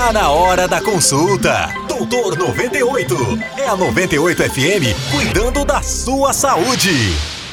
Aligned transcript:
Tá 0.00 0.14
na 0.14 0.30
hora 0.30 0.66
da 0.66 0.80
consulta. 0.80 1.68
Doutor 1.86 2.34
98. 2.34 3.14
É 3.58 3.68
a 3.68 3.76
98 3.76 4.44
FM 4.44 5.12
cuidando 5.12 5.62
da 5.62 5.82
sua 5.82 6.32
saúde. 6.32 6.90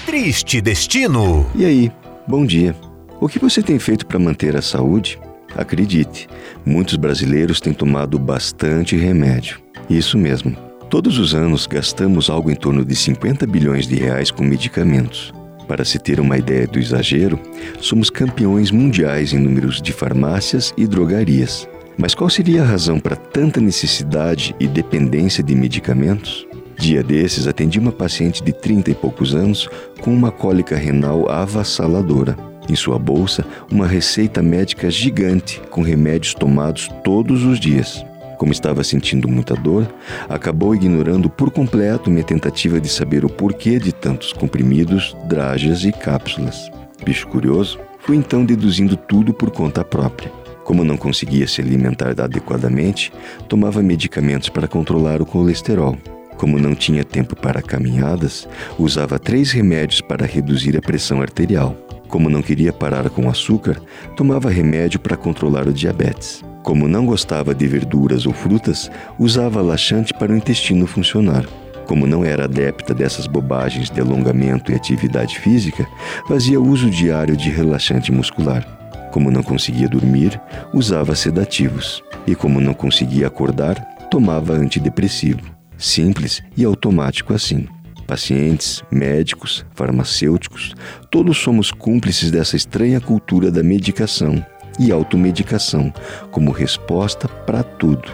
Triste 0.05 0.62
destino. 0.62 1.46
E 1.54 1.65
aí, 1.65 1.91
bom 2.25 2.46
dia. 2.46 2.73
O 3.20 3.28
que 3.28 3.38
você 3.38 3.62
tem 3.62 3.78
feito 3.78 4.05
para 4.05 4.18
manter 4.18 4.55
a 4.55 4.62
saúde? 4.62 5.20
Acredite, 5.57 6.29
muitos 6.65 6.96
brasileiros 6.96 7.60
têm 7.60 7.73
tomado 7.73 8.18
bastante 8.18 8.95
remédio. 8.95 9.59
Isso 9.89 10.18
mesmo. 10.18 10.55
Todos 10.89 11.20
os 11.20 11.36
anos 11.36 11.68
gastamos 11.68 12.29
algo 12.29 12.50
em 12.50 12.55
torno 12.55 12.86
de 12.86 12.95
50 12.95 13.45
bilhões 13.45 13.86
de 13.86 13.95
reais 13.95 14.32
com 14.32 14.45
medicamentos. 14.45 15.34
Para 15.68 15.84
se 15.84 16.00
ter 16.00 16.18
uma 16.18 16.38
ideia 16.38 16.66
do 16.66 16.79
exagero, 16.79 17.38
somos 17.82 18.09
campeões 18.09 18.71
mundiais 18.71 19.34
em 19.34 19.38
números 19.38 19.82
de 19.82 19.91
farmácias 19.91 20.73
e 20.77 20.88
drogarias. 20.88 21.68
Mas 21.98 22.14
qual 22.14 22.29
seria 22.29 22.61
a 22.61 22.66
razão 22.66 23.00
para 23.00 23.16
tanta 23.16 23.59
necessidade 23.59 24.55
e 24.59 24.67
dependência 24.67 25.44
de 25.44 25.55
medicamentos? 25.55 26.48
Dia 26.77 27.02
desses, 27.02 27.48
atendi 27.48 27.80
uma 27.80 27.91
paciente 27.91 28.44
de 28.44 28.54
30 28.54 28.91
e 28.91 28.95
poucos 28.95 29.34
anos 29.34 29.67
com 29.99 30.13
uma 30.13 30.31
cólica 30.31 30.76
renal 30.76 31.27
avassaladora. 31.27 32.38
Em 32.70 32.76
sua 32.76 32.99
bolsa, 32.99 33.44
uma 33.71 33.88
receita 33.88 34.44
médica 34.44 34.91
gigante 34.91 35.59
com 35.71 35.81
remédios 35.81 36.35
tomados 36.35 36.88
todos 37.04 37.44
os 37.44 37.59
dias. 37.59 38.05
Como 38.38 38.52
estava 38.52 38.84
sentindo 38.84 39.27
muita 39.27 39.55
dor, 39.55 39.91
acabou 40.29 40.76
ignorando 40.76 41.27
por 41.27 41.49
completo 41.49 42.12
minha 42.12 42.23
tentativa 42.23 42.79
de 42.79 42.90
saber 42.90 43.26
o 43.26 43.29
porquê 43.29 43.79
de 43.79 43.91
tantos 43.91 44.32
comprimidos, 44.32 45.18
dragas 45.27 45.84
e 45.84 45.91
cápsulas. 45.91 46.70
Bicho 47.04 47.27
curioso, 47.27 47.79
fui 47.99 48.18
então 48.18 48.45
deduzindo 48.45 48.95
tudo 48.95 49.34
por 49.34 49.49
conta 49.49 49.84
própria. 49.84 50.32
Como 50.67 50.84
não 50.84 50.98
conseguia 50.98 51.48
se 51.48 51.62
alimentar 51.62 52.20
adequadamente, 52.20 53.09
tomava 53.48 53.81
medicamentos 53.81 54.49
para 54.49 54.67
controlar 54.67 55.21
o 55.21 55.26
colesterol. 55.26 55.98
Como 56.35 56.60
não 56.60 56.76
tinha 56.76 57.05
tempo 57.05 57.37
para 57.37 57.62
caminhadas, 57.62 58.46
usava 58.77 59.18
três 59.18 59.49
remédios 59.49 60.01
para 60.01 60.26
reduzir 60.26 60.76
a 60.76 60.82
pressão 60.82 61.21
arterial. 61.21 61.73
Como 62.10 62.29
não 62.29 62.41
queria 62.41 62.73
parar 62.73 63.10
com 63.10 63.29
açúcar, 63.29 63.82
tomava 64.18 64.50
remédio 64.50 65.00
para 65.00 65.16
controlar 65.16 65.69
o 65.69 65.73
diabetes. 65.73 66.44
Como 66.63 66.85
não 66.85 67.06
gostava 67.06 67.56
de 67.56 67.66
verduras 67.66 68.25
ou 68.25 68.34
frutas, 68.34 68.91
usava 69.18 69.62
laxante 69.62 70.13
para 70.13 70.34
o 70.34 70.35
intestino 70.35 70.85
funcionar. 70.85 71.45
Como 71.85 72.06
não 72.06 72.25
era 72.25 72.44
adepta 72.44 72.94
dessas 72.94 73.25
bobagens 73.25 73.90
de 73.90 74.01
alongamento 74.01 74.69
e 74.73 74.75
atividade 74.75 75.40
física, 75.40 75.88
fazia 76.28 76.59
uso 76.59 76.90
diário 76.90 77.38
de 77.38 77.50
relaxante 77.50 78.12
muscular. 78.12 78.76
Como 79.18 79.31
não 79.31 79.41
conseguia 79.41 79.90
dormir, 79.90 80.40
usava 80.72 81.16
sedativos. 81.16 82.03
E 82.28 82.35
como 82.35 82.62
não 82.62 82.72
conseguia 82.72 83.25
acordar, 83.25 83.73
tomava 84.12 84.53
antidepressivo. 84.53 85.41
Simples 85.75 86.44
e 86.56 86.63
automático 86.63 87.34
assim. 87.34 87.68
Pacientes, 88.06 88.84
médicos, 88.91 89.66
farmacêuticos, 89.73 90.75
todos 91.09 91.35
somos 91.40 91.72
cúmplices 91.72 92.29
dessa 92.29 92.56
estranha 92.56 93.01
cultura 93.01 93.50
da 93.50 93.63
medicação 93.63 94.45
e 94.79 94.91
automedicação 94.91 95.91
como 96.29 96.51
resposta 96.51 97.28
para 97.28 97.63
tudo. 97.63 98.12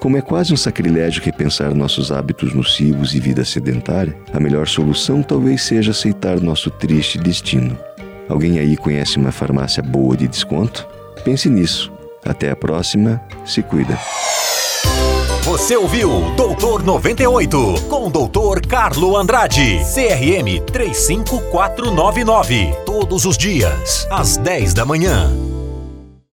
Como 0.00 0.16
é 0.16 0.22
quase 0.22 0.54
um 0.54 0.56
sacrilégio 0.56 1.22
repensar 1.22 1.74
nossos 1.74 2.10
hábitos 2.10 2.54
nocivos 2.54 3.14
e 3.14 3.20
vida 3.20 3.44
sedentária, 3.44 4.16
a 4.32 4.40
melhor 4.40 4.66
solução 4.66 5.22
talvez 5.22 5.60
seja 5.60 5.90
aceitar 5.90 6.40
nosso 6.40 6.70
triste 6.70 7.18
destino. 7.18 7.78
Alguém 8.28 8.58
aí 8.58 8.76
conhece 8.76 9.16
uma 9.18 9.32
farmácia 9.32 9.82
boa 9.82 10.14
de 10.16 10.28
desconto? 10.28 10.86
Pense 11.24 11.48
nisso. 11.48 11.90
Até 12.24 12.50
a 12.50 12.56
próxima. 12.56 13.22
Se 13.44 13.62
cuida. 13.62 13.98
Você 15.42 15.76
ouviu 15.76 16.34
Doutor 16.36 16.82
98 16.82 17.82
com 17.88 18.08
o 18.08 18.10
Doutor 18.10 18.66
Carlo 18.66 19.16
Andrade, 19.16 19.78
CRM 19.94 20.60
35499. 20.72 22.74
Todos 22.84 23.24
os 23.24 23.38
dias, 23.38 24.08
às 24.10 24.36
10 24.36 24.74
da 24.74 24.84
manhã. 24.84 25.30